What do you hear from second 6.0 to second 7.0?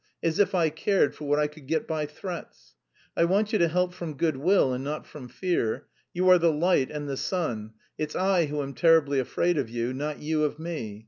You are the light